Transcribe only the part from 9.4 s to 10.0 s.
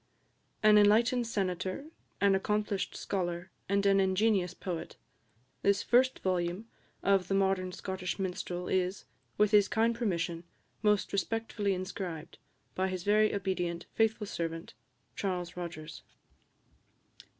HIS KIND